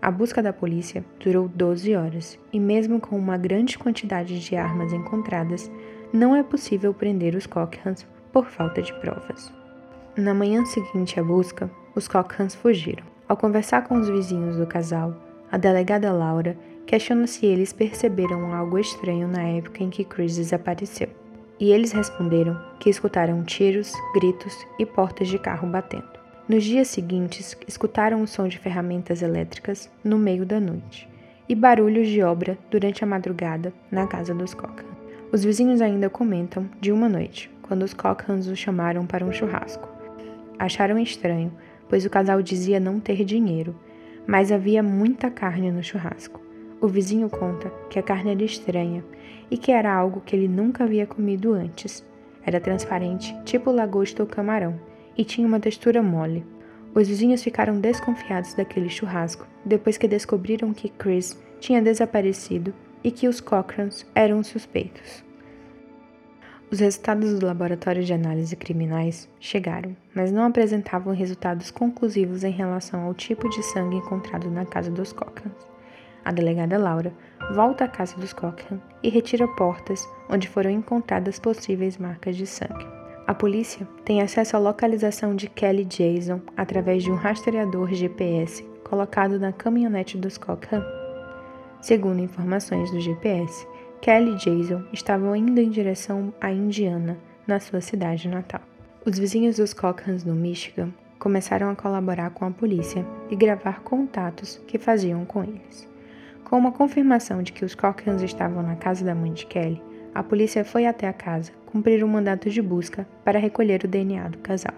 A 0.00 0.10
busca 0.10 0.42
da 0.42 0.52
polícia 0.52 1.04
durou 1.20 1.48
12 1.48 1.94
horas 1.94 2.38
e, 2.52 2.58
mesmo 2.58 3.00
com 3.00 3.16
uma 3.16 3.36
grande 3.36 3.78
quantidade 3.78 4.40
de 4.40 4.56
armas 4.56 4.92
encontradas, 4.92 5.70
não 6.12 6.34
é 6.34 6.42
possível 6.42 6.92
prender 6.92 7.36
os 7.36 7.46
Cochrans 7.46 8.06
por 8.32 8.46
falta 8.46 8.82
de 8.82 8.92
provas. 8.94 9.52
Na 10.16 10.34
manhã 10.34 10.64
seguinte 10.64 11.20
à 11.20 11.22
busca, 11.22 11.70
os 11.94 12.08
Cochrans 12.08 12.54
fugiram. 12.54 13.04
Ao 13.28 13.36
conversar 13.36 13.84
com 13.84 13.94
os 13.94 14.08
vizinhos 14.08 14.56
do 14.56 14.66
casal, 14.66 15.14
a 15.50 15.56
delegada 15.56 16.12
Laura 16.12 16.56
questiona 16.86 17.26
se 17.26 17.46
eles 17.46 17.72
perceberam 17.72 18.52
algo 18.52 18.78
estranho 18.78 19.28
na 19.28 19.42
época 19.42 19.82
em 19.82 19.90
que 19.90 20.04
Chris 20.04 20.36
desapareceu. 20.36 21.08
E 21.60 21.70
eles 21.70 21.92
responderam 21.92 22.60
que 22.80 22.90
escutaram 22.90 23.44
tiros, 23.44 23.92
gritos 24.14 24.66
e 24.78 24.84
portas 24.84 25.28
de 25.28 25.38
carro 25.38 25.68
batendo. 25.68 26.21
Nos 26.48 26.64
dias 26.64 26.88
seguintes, 26.88 27.56
escutaram 27.68 28.20
o 28.20 28.26
som 28.26 28.48
de 28.48 28.58
ferramentas 28.58 29.22
elétricas 29.22 29.88
no 30.02 30.18
meio 30.18 30.44
da 30.44 30.58
noite 30.58 31.08
e 31.48 31.54
barulhos 31.54 32.08
de 32.08 32.20
obra 32.20 32.58
durante 32.68 33.04
a 33.04 33.06
madrugada 33.06 33.72
na 33.92 34.08
casa 34.08 34.34
dos 34.34 34.52
Cochran. 34.52 34.90
Os 35.30 35.44
vizinhos 35.44 35.80
ainda 35.80 36.10
comentam 36.10 36.68
de 36.80 36.90
uma 36.90 37.08
noite, 37.08 37.48
quando 37.62 37.84
os 37.84 37.94
Cochrans 37.94 38.48
o 38.48 38.56
chamaram 38.56 39.06
para 39.06 39.24
um 39.24 39.32
churrasco. 39.32 39.88
Acharam 40.58 40.98
estranho, 40.98 41.52
pois 41.88 42.04
o 42.04 42.10
casal 42.10 42.42
dizia 42.42 42.80
não 42.80 42.98
ter 42.98 43.24
dinheiro, 43.24 43.74
mas 44.26 44.50
havia 44.50 44.82
muita 44.82 45.30
carne 45.30 45.70
no 45.70 45.82
churrasco. 45.82 46.40
O 46.80 46.88
vizinho 46.88 47.30
conta 47.30 47.72
que 47.88 48.00
a 48.00 48.02
carne 48.02 48.32
era 48.32 48.42
estranha 48.42 49.04
e 49.48 49.56
que 49.56 49.70
era 49.70 49.94
algo 49.94 50.20
que 50.20 50.34
ele 50.34 50.48
nunca 50.48 50.82
havia 50.82 51.06
comido 51.06 51.52
antes. 51.52 52.04
Era 52.44 52.60
transparente, 52.60 53.32
tipo 53.44 53.70
lagosta 53.70 54.24
ou 54.24 54.28
camarão, 54.28 54.78
e 55.16 55.24
tinha 55.24 55.46
uma 55.46 55.60
textura 55.60 56.02
mole. 56.02 56.44
Os 56.94 57.08
vizinhos 57.08 57.42
ficaram 57.42 57.80
desconfiados 57.80 58.54
daquele 58.54 58.88
churrasco 58.88 59.46
depois 59.64 59.96
que 59.96 60.08
descobriram 60.08 60.72
que 60.74 60.88
Chris 60.88 61.40
tinha 61.60 61.80
desaparecido 61.80 62.74
e 63.02 63.10
que 63.10 63.28
os 63.28 63.40
Cochrans 63.40 64.06
eram 64.14 64.42
suspeitos. 64.42 65.24
Os 66.70 66.80
resultados 66.80 67.38
do 67.38 67.44
laboratório 67.44 68.02
de 68.02 68.14
análise 68.14 68.56
criminais 68.56 69.28
chegaram, 69.38 69.94
mas 70.14 70.32
não 70.32 70.44
apresentavam 70.44 71.14
resultados 71.14 71.70
conclusivos 71.70 72.44
em 72.44 72.50
relação 72.50 73.02
ao 73.02 73.12
tipo 73.12 73.48
de 73.50 73.62
sangue 73.62 73.96
encontrado 73.96 74.50
na 74.50 74.64
casa 74.64 74.90
dos 74.90 75.12
Cochrans. 75.12 75.66
A 76.24 76.32
delegada 76.32 76.78
Laura 76.78 77.12
volta 77.54 77.84
à 77.84 77.88
casa 77.88 78.16
dos 78.16 78.32
Cochrane 78.32 78.80
e 79.02 79.08
retira 79.10 79.46
portas 79.48 80.08
onde 80.30 80.48
foram 80.48 80.70
encontradas 80.70 81.38
possíveis 81.38 81.98
marcas 81.98 82.36
de 82.36 82.46
sangue. 82.46 83.01
A 83.24 83.34
polícia 83.34 83.86
tem 84.04 84.20
acesso 84.20 84.56
à 84.56 84.58
localização 84.58 85.36
de 85.36 85.48
Kelly 85.48 85.84
Jason 85.84 86.40
através 86.56 87.04
de 87.04 87.10
um 87.10 87.14
rastreador 87.14 87.92
GPS 87.94 88.64
colocado 88.82 89.38
na 89.38 89.52
caminhonete 89.52 90.18
dos 90.18 90.36
Cochrane. 90.36 90.84
Segundo 91.80 92.20
informações 92.20 92.90
do 92.90 93.00
GPS, 93.00 93.66
Kelly 94.00 94.32
e 94.32 94.36
Jason 94.36 94.82
estavam 94.92 95.36
indo 95.36 95.60
em 95.60 95.70
direção 95.70 96.34
à 96.40 96.50
Indiana, 96.50 97.16
na 97.46 97.60
sua 97.60 97.80
cidade 97.80 98.28
natal. 98.28 98.60
Os 99.06 99.18
vizinhos 99.18 99.56
dos 99.56 99.72
Cochrans 99.72 100.24
no 100.24 100.34
Michigan 100.34 100.92
começaram 101.18 101.70
a 101.70 101.76
colaborar 101.76 102.30
com 102.30 102.44
a 102.44 102.50
polícia 102.50 103.06
e 103.30 103.36
gravar 103.36 103.80
contatos 103.82 104.60
que 104.66 104.78
faziam 104.78 105.24
com 105.24 105.44
eles. 105.44 105.88
Com 106.44 106.58
uma 106.58 106.72
confirmação 106.72 107.40
de 107.40 107.52
que 107.52 107.64
os 107.64 107.76
Cochrans 107.76 108.22
estavam 108.22 108.62
na 108.62 108.74
casa 108.74 109.04
da 109.04 109.14
mãe 109.14 109.32
de 109.32 109.46
Kelly, 109.46 109.80
a 110.14 110.22
polícia 110.22 110.64
foi 110.64 110.86
até 110.86 111.08
a 111.08 111.12
casa 111.12 111.52
cumprir 111.66 112.04
um 112.04 112.08
mandato 112.08 112.50
de 112.50 112.60
busca 112.60 113.06
para 113.24 113.38
recolher 113.38 113.82
o 113.84 113.88
DNA 113.88 114.28
do 114.28 114.38
casal. 114.38 114.74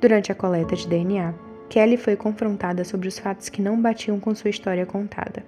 Durante 0.00 0.30
a 0.30 0.34
coleta 0.34 0.76
de 0.76 0.86
DNA, 0.86 1.34
Kelly 1.68 1.96
foi 1.96 2.14
confrontada 2.14 2.84
sobre 2.84 3.08
os 3.08 3.18
fatos 3.18 3.48
que 3.48 3.60
não 3.60 3.80
batiam 3.80 4.20
com 4.20 4.34
sua 4.34 4.50
história 4.50 4.86
contada. 4.86 5.44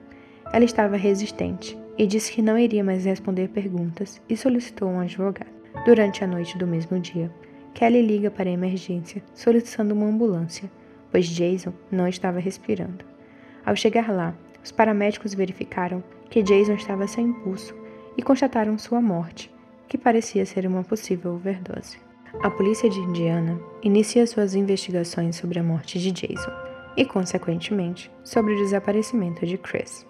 Ela 0.52 0.64
estava 0.64 0.96
resistente 0.96 1.78
e 1.96 2.06
disse 2.06 2.32
que 2.32 2.42
não 2.42 2.58
iria 2.58 2.82
mais 2.82 3.04
responder 3.04 3.48
perguntas 3.48 4.20
e 4.28 4.36
solicitou 4.36 4.88
um 4.88 5.00
advogado. 5.00 5.52
Durante 5.84 6.24
a 6.24 6.26
noite 6.26 6.58
do 6.58 6.66
mesmo 6.66 6.98
dia, 6.98 7.30
Kelly 7.72 8.02
liga 8.02 8.30
para 8.30 8.48
a 8.48 8.52
emergência 8.52 9.22
solicitando 9.32 9.94
uma 9.94 10.06
ambulância, 10.06 10.70
pois 11.10 11.26
Jason 11.26 11.72
não 11.90 12.08
estava 12.08 12.40
respirando. 12.40 13.04
Ao 13.64 13.76
chegar 13.76 14.10
lá, 14.10 14.34
os 14.62 14.72
paramédicos 14.72 15.34
verificaram 15.34 16.02
que 16.30 16.42
Jason 16.42 16.74
estava 16.74 17.06
sem 17.06 17.32
pulso 17.32 17.74
e 18.16 18.22
constataram 18.22 18.78
sua 18.78 19.00
morte, 19.00 19.52
que 19.88 19.98
parecia 19.98 20.46
ser 20.46 20.66
uma 20.66 20.82
possível 20.82 21.34
overdose. 21.34 21.98
A 22.42 22.50
polícia 22.50 22.90
de 22.90 22.98
Indiana 22.98 23.60
inicia 23.82 24.26
suas 24.26 24.54
investigações 24.54 25.36
sobre 25.36 25.58
a 25.58 25.62
morte 25.62 25.98
de 25.98 26.10
Jason 26.10 26.50
e, 26.96 27.04
consequentemente, 27.04 28.10
sobre 28.24 28.54
o 28.54 28.58
desaparecimento 28.58 29.46
de 29.46 29.56
Chris. 29.56 30.06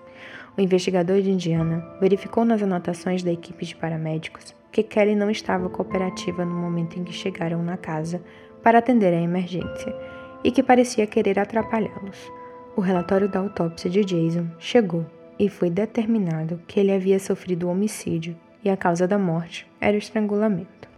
O 0.56 0.60
investigador 0.60 1.20
de 1.20 1.30
Indiana 1.30 1.84
verificou 2.00 2.44
nas 2.44 2.62
anotações 2.62 3.22
da 3.22 3.32
equipe 3.32 3.66
de 3.66 3.76
paramédicos 3.76 4.54
que 4.72 4.82
Kelly 4.82 5.14
não 5.14 5.30
estava 5.30 5.68
cooperativa 5.68 6.44
no 6.44 6.54
momento 6.54 6.98
em 6.98 7.04
que 7.04 7.12
chegaram 7.12 7.62
na 7.62 7.76
casa 7.76 8.20
para 8.62 8.78
atender 8.78 9.14
a 9.14 9.20
emergência 9.20 9.94
e 10.42 10.50
que 10.50 10.62
parecia 10.62 11.06
querer 11.06 11.38
atrapalhá-los. 11.38 12.32
O 12.74 12.80
relatório 12.80 13.28
da 13.28 13.38
autópsia 13.38 13.88
de 13.88 14.04
Jason 14.04 14.48
chegou 14.58 15.06
e 15.38 15.48
foi 15.48 15.70
determinado 15.70 16.60
que 16.66 16.78
ele 16.78 16.92
havia 16.92 17.18
sofrido 17.18 17.68
homicídio 17.68 18.36
e 18.64 18.70
a 18.70 18.76
causa 18.76 19.06
da 19.06 19.18
morte 19.18 19.66
era 19.80 19.94
o 19.94 19.98
estrangulamento. 19.98 20.88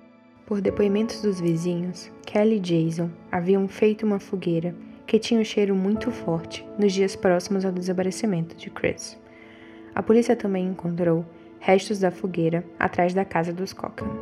Por 0.46 0.60
depoimentos 0.60 1.20
dos 1.20 1.40
vizinhos, 1.40 2.10
Kelly 2.24 2.56
e 2.56 2.60
Jason 2.60 3.10
haviam 3.32 3.66
feito 3.66 4.06
uma 4.06 4.20
fogueira 4.20 4.74
que 5.06 5.18
tinha 5.18 5.40
um 5.40 5.44
cheiro 5.44 5.74
muito 5.74 6.10
forte 6.10 6.64
nos 6.78 6.92
dias 6.92 7.16
próximos 7.16 7.64
ao 7.64 7.72
desaparecimento 7.72 8.56
de 8.56 8.70
Chris. 8.70 9.18
A 9.94 10.02
polícia 10.02 10.36
também 10.36 10.66
encontrou 10.66 11.24
restos 11.58 11.98
da 11.98 12.10
fogueira 12.10 12.64
atrás 12.78 13.12
da 13.12 13.24
casa 13.24 13.52
dos 13.52 13.72
Cochran. 13.72 14.14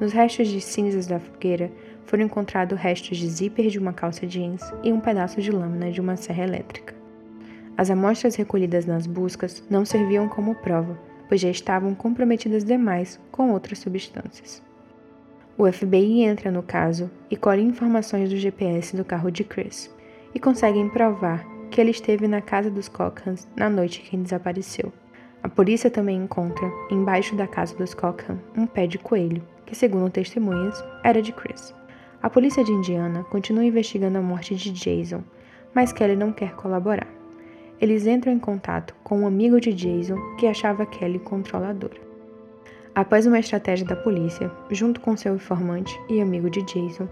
Nos 0.00 0.12
restos 0.12 0.48
de 0.48 0.60
cinzas 0.60 1.06
da 1.06 1.20
fogueira 1.20 1.70
foram 2.06 2.24
encontrados 2.24 2.78
restos 2.78 3.18
de 3.18 3.28
zíper 3.28 3.68
de 3.68 3.78
uma 3.78 3.92
calça 3.92 4.26
jeans 4.26 4.62
e 4.82 4.92
um 4.92 5.00
pedaço 5.00 5.42
de 5.42 5.50
lâmina 5.50 5.90
de 5.90 6.00
uma 6.00 6.16
serra 6.16 6.44
elétrica. 6.44 6.95
As 7.76 7.90
amostras 7.90 8.34
recolhidas 8.36 8.86
nas 8.86 9.06
buscas 9.06 9.62
não 9.68 9.84
serviam 9.84 10.28
como 10.28 10.54
prova, 10.54 10.98
pois 11.28 11.40
já 11.40 11.50
estavam 11.50 11.94
comprometidas 11.94 12.64
demais 12.64 13.20
com 13.30 13.52
outras 13.52 13.78
substâncias. 13.80 14.62
O 15.58 15.70
FBI 15.70 16.22
entra 16.22 16.50
no 16.50 16.62
caso 16.62 17.10
e 17.30 17.36
colhe 17.36 17.62
informações 17.62 18.30
do 18.30 18.36
GPS 18.36 18.96
do 18.96 19.04
carro 19.04 19.30
de 19.30 19.44
Chris 19.44 19.90
e 20.34 20.38
conseguem 20.38 20.88
provar 20.88 21.46
que 21.70 21.80
ele 21.80 21.90
esteve 21.90 22.28
na 22.28 22.40
casa 22.40 22.70
dos 22.70 22.88
Cochrans 22.88 23.48
na 23.56 23.68
noite 23.68 24.00
que 24.00 24.16
desapareceu. 24.16 24.92
A 25.42 25.48
polícia 25.48 25.90
também 25.90 26.16
encontra, 26.16 26.70
embaixo 26.90 27.36
da 27.36 27.46
casa 27.46 27.74
dos 27.76 27.94
Cochrane, 27.94 28.40
um 28.56 28.66
pé 28.66 28.86
de 28.86 28.98
coelho, 28.98 29.42
que, 29.64 29.74
segundo 29.74 30.10
testemunhas, 30.10 30.82
era 31.04 31.22
de 31.22 31.32
Chris. 31.32 31.74
A 32.22 32.28
polícia 32.30 32.64
de 32.64 32.72
Indiana 32.72 33.24
continua 33.24 33.64
investigando 33.64 34.18
a 34.18 34.22
morte 34.22 34.54
de 34.54 34.72
Jason, 34.72 35.22
mas 35.74 35.92
Kelly 35.92 36.16
não 36.16 36.32
quer 36.32 36.54
colaborar. 36.54 37.15
Eles 37.80 38.06
entram 38.06 38.32
em 38.32 38.38
contato 38.38 38.94
com 39.04 39.20
um 39.20 39.26
amigo 39.26 39.60
de 39.60 39.72
Jason 39.72 40.16
que 40.36 40.46
achava 40.46 40.86
Kelly 40.86 41.18
controladora. 41.18 42.00
Após 42.94 43.26
uma 43.26 43.38
estratégia 43.38 43.86
da 43.86 43.94
polícia, 43.94 44.50
junto 44.70 45.00
com 45.00 45.16
seu 45.16 45.34
informante 45.34 45.94
e 46.08 46.20
amigo 46.20 46.48
de 46.48 46.62
Jason, 46.62 47.06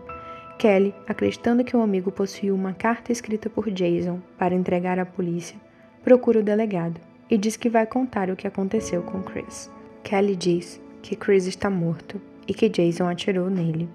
Kelly, 0.59 0.95
acreditando 1.07 1.65
que 1.65 1.77
o 1.77 1.83
amigo 1.83 2.11
possuía 2.11 2.55
uma 2.55 2.73
carta 2.73 3.13
escrita 3.13 3.51
por 3.51 3.71
Jason 3.71 4.21
para 4.39 4.55
entregar 4.55 4.99
à 4.99 5.05
polícia, 5.05 5.59
procura 6.03 6.41
o 6.41 6.43
delegado 6.43 6.99
e 7.29 7.37
diz 7.37 7.57
que 7.57 7.69
vai 7.69 7.87
contar 7.87 8.31
o 8.31 8.37
que 8.37 8.47
aconteceu 8.47 9.03
com 9.03 9.23
Chris. 9.23 9.71
Kelly 10.03 10.37
diz 10.37 10.81
que 11.03 11.15
Chris 11.15 11.47
está 11.47 11.69
morto 11.69 12.19
e 12.49 12.55
que 12.55 12.71
Jason 12.71 13.07
atirou 13.07 13.51
nele, 13.51 13.89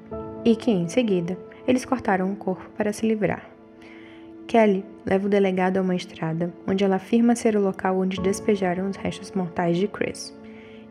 e 0.46 0.56
que 0.56 0.70
em 0.70 0.88
seguida 0.88 1.38
eles 1.68 1.86
cortaram 1.86 2.32
o 2.32 2.36
corpo 2.36 2.70
para 2.78 2.94
se 2.94 3.08
livrar. 3.08 3.59
Kelly 4.50 4.84
leva 5.06 5.28
o 5.28 5.30
delegado 5.30 5.78
a 5.78 5.82
uma 5.84 5.96
estrada 5.96 6.52
onde 6.68 6.84
ela 6.84 6.96
afirma 6.96 7.36
ser 7.36 7.56
o 7.56 7.62
local 7.62 8.00
onde 8.00 8.20
despejaram 8.20 8.90
os 8.90 8.98
restos 8.98 9.32
mortais 9.32 9.78
de 9.78 9.88
Chris, 9.88 10.36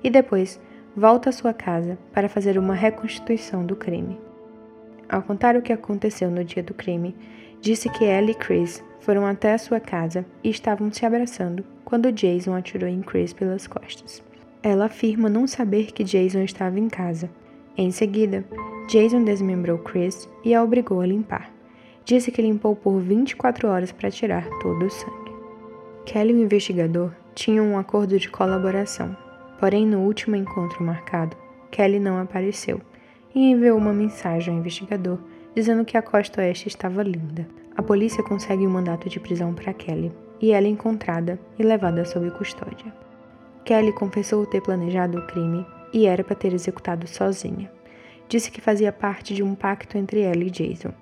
e 0.02 0.08
depois 0.08 0.60
volta 0.96 1.30
à 1.30 1.32
sua 1.32 1.52
casa 1.52 1.98
para 2.12 2.28
fazer 2.28 2.56
uma 2.56 2.72
reconstituição 2.72 3.66
do 3.66 3.74
crime. 3.74 4.16
Ao 5.08 5.22
contar 5.22 5.56
o 5.56 5.62
que 5.62 5.72
aconteceu 5.72 6.30
no 6.30 6.44
dia 6.44 6.62
do 6.62 6.72
crime, 6.72 7.16
disse 7.60 7.90
que 7.90 8.04
ela 8.04 8.30
e 8.30 8.34
Chris 8.34 8.80
foram 9.00 9.26
até 9.26 9.52
a 9.54 9.58
sua 9.58 9.80
casa 9.80 10.24
e 10.44 10.50
estavam 10.50 10.92
se 10.92 11.04
abraçando 11.04 11.64
quando 11.84 12.12
Jason 12.12 12.54
atirou 12.54 12.88
em 12.88 13.02
Chris 13.02 13.32
pelas 13.32 13.66
costas. 13.66 14.22
Ela 14.62 14.84
afirma 14.84 15.28
não 15.28 15.48
saber 15.48 15.90
que 15.90 16.04
Jason 16.04 16.42
estava 16.42 16.78
em 16.78 16.88
casa. 16.88 17.28
Em 17.76 17.90
seguida, 17.90 18.44
Jason 18.88 19.24
desmembrou 19.24 19.78
Chris 19.78 20.28
e 20.44 20.54
a 20.54 20.62
obrigou 20.62 21.00
a 21.00 21.06
limpar. 21.06 21.57
Disse 22.08 22.32
que 22.32 22.40
limpou 22.40 22.74
por 22.74 22.98
24 23.00 23.68
horas 23.68 23.92
para 23.92 24.10
tirar 24.10 24.48
todo 24.60 24.86
o 24.86 24.90
sangue. 24.90 25.32
Kelly 26.06 26.32
e 26.32 26.36
o 26.36 26.40
investigador 26.40 27.12
tinham 27.34 27.66
um 27.66 27.78
acordo 27.78 28.18
de 28.18 28.30
colaboração 28.30 29.14
Porém, 29.58 29.84
no 29.84 29.98
último 29.98 30.34
encontro 30.34 30.82
marcado, 30.82 31.36
Kelly 31.70 31.98
não 31.98 32.18
apareceu 32.18 32.80
e 33.34 33.50
enviou 33.50 33.76
uma 33.76 33.92
mensagem 33.92 34.54
ao 34.54 34.60
investigador 34.60 35.18
dizendo 35.54 35.84
que 35.84 35.98
a 35.98 36.02
costa 36.02 36.40
oeste 36.40 36.68
estava 36.68 37.02
linda. 37.02 37.46
A 37.76 37.82
polícia 37.82 38.22
consegue 38.22 38.66
um 38.66 38.70
mandato 38.70 39.06
de 39.08 39.20
prisão 39.20 39.52
para 39.52 39.74
Kelly 39.74 40.10
e 40.40 40.52
ela 40.52 40.66
é 40.66 40.70
encontrada 40.70 41.38
e 41.58 41.62
levada 41.62 42.06
sob 42.06 42.30
custódia. 42.30 42.90
Kelly 43.66 43.92
confessou 43.92 44.46
ter 44.46 44.62
planejado 44.62 45.18
o 45.18 45.26
crime 45.26 45.66
e 45.92 46.06
era 46.06 46.24
para 46.24 46.36
ter 46.36 46.54
executado 46.54 47.06
sozinha. 47.06 47.70
Disse 48.30 48.50
que 48.50 48.62
fazia 48.62 48.92
parte 48.92 49.34
de 49.34 49.42
um 49.42 49.54
pacto 49.54 49.98
entre 49.98 50.20
ela 50.20 50.42
e 50.42 50.50
Jason, 50.50 50.92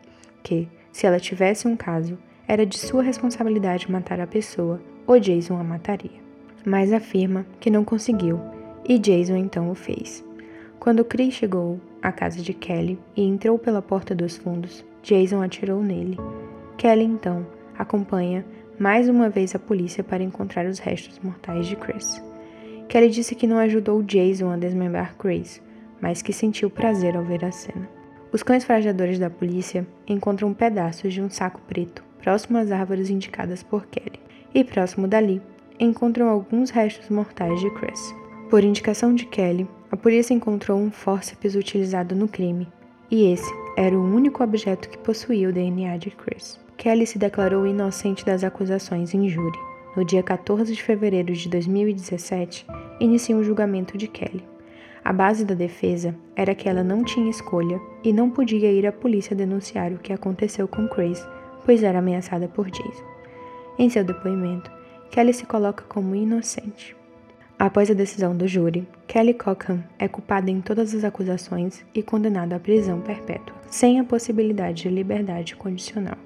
que, 0.42 0.68
se 0.96 1.06
ela 1.06 1.20
tivesse 1.20 1.68
um 1.68 1.76
caso, 1.76 2.18
era 2.48 2.64
de 2.64 2.78
sua 2.78 3.02
responsabilidade 3.02 3.90
matar 3.90 4.20
a 4.20 4.26
pessoa 4.26 4.80
ou 5.06 5.18
Jason 5.18 5.58
a 5.58 5.64
mataria 5.64 6.26
mas 6.66 6.92
afirma 6.92 7.46
que 7.60 7.70
não 7.70 7.84
conseguiu 7.84 8.40
e 8.84 8.98
Jason 8.98 9.36
então 9.36 9.70
o 9.70 9.74
fez. 9.74 10.24
Quando 10.80 11.04
Chris 11.04 11.34
chegou 11.34 11.80
à 12.02 12.10
casa 12.10 12.42
de 12.42 12.52
Kelly 12.52 12.98
e 13.16 13.22
entrou 13.22 13.56
pela 13.56 13.80
porta 13.80 14.14
dos 14.14 14.36
fundos, 14.36 14.84
Jason 15.02 15.40
atirou 15.40 15.82
nele. 15.82 16.18
Kelly 16.76 17.04
então 17.04 17.46
acompanha 17.78 18.44
mais 18.78 19.08
uma 19.08 19.30
vez 19.30 19.54
a 19.54 19.58
polícia 19.58 20.02
para 20.02 20.22
encontrar 20.22 20.66
os 20.66 20.80
restos 20.80 21.18
mortais 21.20 21.66
de 21.66 21.76
Chris. 21.76 22.20
Kelly 22.88 23.10
disse 23.10 23.34
que 23.34 23.46
não 23.46 23.58
ajudou 23.58 24.02
Jason 24.02 24.50
a 24.50 24.56
desmembrar 24.56 25.16
Chris, 25.16 25.62
mas 26.00 26.20
que 26.20 26.32
sentiu 26.32 26.68
prazer 26.68 27.16
ao 27.16 27.24
ver 27.24 27.44
a 27.44 27.52
cena. 27.52 27.95
Os 28.36 28.42
cães 28.42 28.64
farejadores 28.64 29.18
da 29.18 29.30
polícia 29.30 29.86
encontram 30.06 30.52
pedaços 30.52 31.14
de 31.14 31.22
um 31.22 31.30
saco 31.30 31.58
preto 31.66 32.04
próximo 32.22 32.58
às 32.58 32.70
árvores 32.70 33.08
indicadas 33.08 33.62
por 33.62 33.86
Kelly, 33.86 34.20
e 34.54 34.62
próximo 34.62 35.08
dali 35.08 35.40
encontram 35.80 36.28
alguns 36.28 36.68
restos 36.68 37.08
mortais 37.08 37.58
de 37.58 37.70
Chris. 37.70 38.14
Por 38.50 38.62
indicação 38.62 39.14
de 39.14 39.24
Kelly, 39.24 39.66
a 39.90 39.96
polícia 39.96 40.34
encontrou 40.34 40.78
um 40.78 40.90
fórceps 40.90 41.54
utilizado 41.54 42.14
no 42.14 42.28
crime, 42.28 42.68
e 43.10 43.32
esse 43.32 43.50
era 43.74 43.98
o 43.98 44.04
único 44.04 44.44
objeto 44.44 44.90
que 44.90 44.98
possuía 44.98 45.48
o 45.48 45.52
DNA 45.52 45.96
de 45.96 46.10
Chris. 46.10 46.60
Kelly 46.76 47.06
se 47.06 47.18
declarou 47.18 47.66
inocente 47.66 48.22
das 48.22 48.44
acusações 48.44 49.14
em 49.14 49.30
júri. 49.30 49.58
No 49.96 50.04
dia 50.04 50.22
14 50.22 50.74
de 50.74 50.82
fevereiro 50.82 51.32
de 51.32 51.48
2017, 51.48 52.66
inicia 53.00 53.34
um 53.34 53.42
julgamento 53.42 53.96
de 53.96 54.06
Kelly. 54.06 54.44
A 55.06 55.12
base 55.12 55.44
da 55.44 55.54
defesa 55.54 56.16
era 56.34 56.52
que 56.52 56.68
ela 56.68 56.82
não 56.82 57.04
tinha 57.04 57.30
escolha 57.30 57.80
e 58.02 58.12
não 58.12 58.28
podia 58.28 58.72
ir 58.72 58.84
à 58.88 58.90
polícia 58.90 59.36
denunciar 59.36 59.92
o 59.92 59.98
que 59.98 60.12
aconteceu 60.12 60.66
com 60.66 60.88
Chris, 60.88 61.24
pois 61.64 61.84
era 61.84 62.00
ameaçada 62.00 62.48
por 62.48 62.68
Jason. 62.68 63.04
Em 63.78 63.88
seu 63.88 64.02
depoimento, 64.02 64.68
Kelly 65.12 65.32
se 65.32 65.46
coloca 65.46 65.84
como 65.88 66.16
inocente. 66.16 66.96
Após 67.56 67.88
a 67.88 67.94
decisão 67.94 68.36
do 68.36 68.48
júri, 68.48 68.84
Kelly 69.06 69.34
Cockham 69.34 69.80
é 69.96 70.08
culpada 70.08 70.50
em 70.50 70.60
todas 70.60 70.92
as 70.92 71.04
acusações 71.04 71.84
e 71.94 72.02
condenada 72.02 72.56
à 72.56 72.58
prisão 72.58 73.00
perpétua, 73.00 73.54
sem 73.70 74.00
a 74.00 74.04
possibilidade 74.04 74.82
de 74.82 74.88
liberdade 74.88 75.54
condicional. 75.54 76.18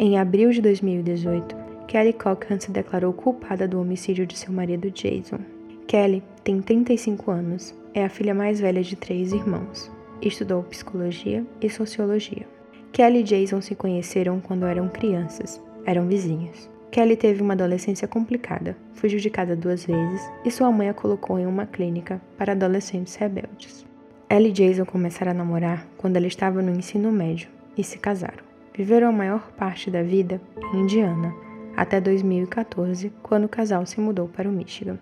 Em 0.00 0.18
abril 0.18 0.50
de 0.50 0.60
2018, 0.60 1.54
Kelly 1.86 2.12
Cockham 2.12 2.58
se 2.58 2.72
declarou 2.72 3.12
culpada 3.12 3.68
do 3.68 3.80
homicídio 3.80 4.26
de 4.26 4.36
seu 4.36 4.52
marido 4.52 4.90
Jason. 4.90 5.38
Kelly 5.86 6.24
tem 6.42 6.60
35 6.60 7.30
anos, 7.30 7.72
é 7.96 8.04
a 8.04 8.10
filha 8.10 8.34
mais 8.34 8.60
velha 8.60 8.82
de 8.82 8.94
três 8.94 9.32
irmãos. 9.32 9.90
Estudou 10.20 10.62
psicologia 10.64 11.42
e 11.62 11.70
sociologia. 11.70 12.46
Kelly 12.92 13.20
e 13.20 13.22
Jason 13.22 13.62
se 13.62 13.74
conheceram 13.74 14.38
quando 14.38 14.66
eram 14.66 14.86
crianças, 14.86 15.62
eram 15.86 16.06
vizinhos. 16.06 16.68
Kelly 16.90 17.16
teve 17.16 17.40
uma 17.40 17.54
adolescência 17.54 18.06
complicada, 18.06 18.76
fugiu 18.92 19.18
de 19.18 19.30
casa 19.30 19.56
duas 19.56 19.86
vezes 19.86 20.20
e 20.44 20.50
sua 20.50 20.70
mãe 20.70 20.90
a 20.90 20.94
colocou 20.94 21.38
em 21.38 21.46
uma 21.46 21.64
clínica 21.64 22.20
para 22.36 22.52
adolescentes 22.52 23.14
rebeldes. 23.14 23.86
Ela 24.28 24.48
e 24.48 24.52
Jason 24.52 24.84
começaram 24.84 25.30
a 25.30 25.34
namorar 25.34 25.86
quando 25.96 26.16
ela 26.16 26.26
estava 26.26 26.60
no 26.60 26.76
ensino 26.76 27.10
médio 27.10 27.48
e 27.78 27.82
se 27.82 27.98
casaram. 27.98 28.44
Viveram 28.74 29.08
a 29.08 29.12
maior 29.12 29.50
parte 29.52 29.90
da 29.90 30.02
vida 30.02 30.38
em 30.74 30.80
Indiana, 30.80 31.34
até 31.74 31.98
2014, 31.98 33.10
quando 33.22 33.44
o 33.44 33.48
casal 33.48 33.86
se 33.86 33.98
mudou 34.00 34.28
para 34.28 34.48
o 34.48 34.52
Michigan. 34.52 34.98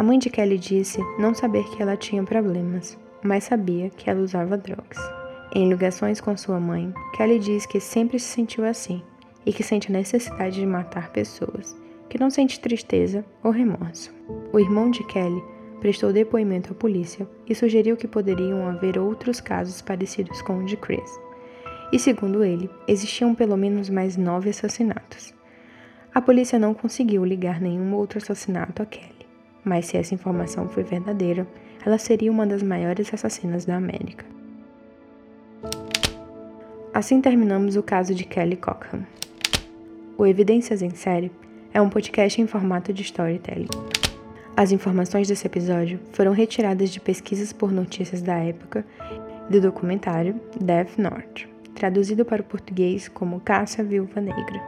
A 0.00 0.02
mãe 0.02 0.18
de 0.18 0.30
Kelly 0.30 0.56
disse 0.56 0.98
não 1.18 1.34
saber 1.34 1.62
que 1.64 1.82
ela 1.82 1.94
tinha 1.94 2.22
problemas, 2.22 2.98
mas 3.22 3.44
sabia 3.44 3.90
que 3.90 4.08
ela 4.08 4.22
usava 4.22 4.56
drogas. 4.56 4.96
Em 5.54 5.68
ligações 5.68 6.22
com 6.22 6.34
sua 6.38 6.58
mãe, 6.58 6.90
Kelly 7.14 7.38
diz 7.38 7.66
que 7.66 7.78
sempre 7.78 8.18
se 8.18 8.28
sentiu 8.28 8.64
assim 8.64 9.02
e 9.44 9.52
que 9.52 9.62
sente 9.62 9.90
a 9.90 9.92
necessidade 9.92 10.58
de 10.58 10.64
matar 10.64 11.12
pessoas, 11.12 11.76
que 12.08 12.18
não 12.18 12.30
sente 12.30 12.60
tristeza 12.60 13.22
ou 13.44 13.50
remorso. 13.50 14.10
O 14.54 14.58
irmão 14.58 14.90
de 14.90 15.04
Kelly 15.06 15.44
prestou 15.80 16.14
depoimento 16.14 16.72
à 16.72 16.74
polícia 16.74 17.28
e 17.46 17.54
sugeriu 17.54 17.94
que 17.94 18.08
poderiam 18.08 18.66
haver 18.66 18.98
outros 18.98 19.38
casos 19.38 19.82
parecidos 19.82 20.40
com 20.40 20.60
o 20.60 20.64
de 20.64 20.78
Chris. 20.78 21.20
E 21.92 21.98
segundo 21.98 22.42
ele, 22.42 22.70
existiam 22.88 23.34
pelo 23.34 23.54
menos 23.54 23.90
mais 23.90 24.16
nove 24.16 24.48
assassinatos. 24.48 25.34
A 26.14 26.22
polícia 26.22 26.58
não 26.58 26.72
conseguiu 26.72 27.22
ligar 27.22 27.60
nenhum 27.60 27.94
outro 27.94 28.16
assassinato 28.16 28.80
a 28.80 28.86
Kelly, 28.86 29.19
mas 29.64 29.86
se 29.86 29.96
essa 29.96 30.14
informação 30.14 30.68
foi 30.68 30.82
verdadeira, 30.82 31.46
ela 31.84 31.98
seria 31.98 32.30
uma 32.30 32.46
das 32.46 32.62
maiores 32.62 33.12
assassinas 33.12 33.64
da 33.64 33.76
América. 33.76 34.24
Assim 36.92 37.20
terminamos 37.20 37.76
o 37.76 37.82
caso 37.82 38.14
de 38.14 38.24
Kelly 38.24 38.56
Cockham. 38.56 39.06
O 40.18 40.26
Evidências 40.26 40.82
em 40.82 40.90
Série 40.90 41.30
é 41.72 41.80
um 41.80 41.88
podcast 41.88 42.40
em 42.40 42.46
formato 42.46 42.92
de 42.92 43.02
storytelling. 43.02 43.68
As 44.56 44.72
informações 44.72 45.28
desse 45.28 45.46
episódio 45.46 45.98
foram 46.12 46.32
retiradas 46.32 46.90
de 46.90 47.00
pesquisas 47.00 47.52
por 47.52 47.72
notícias 47.72 48.20
da 48.20 48.36
época 48.36 48.84
do 49.48 49.60
documentário 49.60 50.38
Death 50.60 50.98
North, 50.98 51.48
traduzido 51.74 52.24
para 52.24 52.42
o 52.42 52.44
português 52.44 53.08
como 53.08 53.40
Caça 53.40 53.82
Viúva 53.82 54.20
Negra. 54.20 54.60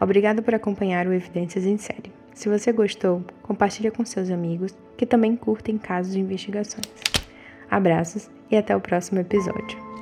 Obrigado 0.00 0.42
por 0.42 0.54
acompanhar 0.54 1.06
o 1.06 1.12
Evidências 1.12 1.66
em 1.66 1.76
Série. 1.76 2.15
Se 2.36 2.50
você 2.50 2.70
gostou, 2.70 3.24
compartilhe 3.42 3.90
com 3.90 4.04
seus 4.04 4.30
amigos 4.30 4.76
que 4.94 5.06
também 5.06 5.34
curtem 5.34 5.78
casos 5.78 6.12
de 6.12 6.20
investigações. 6.20 6.86
Abraços 7.70 8.28
e 8.50 8.56
até 8.58 8.76
o 8.76 8.80
próximo 8.80 9.18
episódio. 9.18 9.95